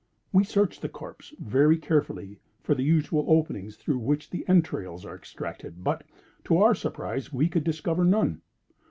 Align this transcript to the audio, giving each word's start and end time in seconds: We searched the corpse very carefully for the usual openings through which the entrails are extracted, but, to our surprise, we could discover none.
We 0.31 0.43
searched 0.43 0.81
the 0.81 0.89
corpse 0.89 1.31
very 1.37 1.77
carefully 1.77 2.39
for 2.63 2.73
the 2.73 2.81
usual 2.81 3.23
openings 3.27 3.75
through 3.75 3.99
which 3.99 4.31
the 4.31 4.43
entrails 4.49 5.05
are 5.05 5.15
extracted, 5.15 5.83
but, 5.83 6.03
to 6.45 6.57
our 6.57 6.73
surprise, 6.73 7.31
we 7.31 7.47
could 7.47 7.63
discover 7.63 8.03
none. 8.03 8.41